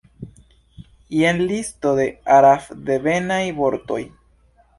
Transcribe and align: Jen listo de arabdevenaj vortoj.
Jen 1.15 1.41
listo 1.51 1.91
de 1.99 2.07
arabdevenaj 2.39 3.43
vortoj. 3.61 4.01